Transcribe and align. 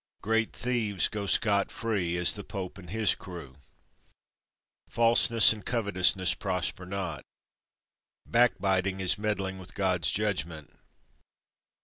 Great 0.23 0.51
thieves 0.51 1.07
go 1.07 1.27
scot 1.27 1.69
free, 1.69 2.17
as 2.17 2.33
the 2.33 2.43
Pope 2.43 2.79
and 2.79 2.89
his 2.89 3.13
crew. 3.13 3.57
Falseness 4.89 5.53
and 5.53 5.63
covetousness 5.63 6.33
prosper 6.33 6.87
not. 6.87 7.21
Backbiting 8.25 8.99
is 8.99 9.19
meddling 9.19 9.59
with 9.59 9.75
God's 9.75 10.09
judgment. 10.09 10.71